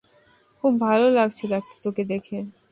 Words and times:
খুব 0.63 0.73
ভালো 0.79 1.07
লাগছে 1.09 1.45
তোকে 1.83 2.03
দেখে! 2.03 2.37